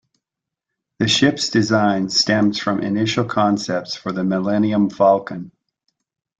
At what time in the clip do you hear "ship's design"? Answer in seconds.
1.07-2.09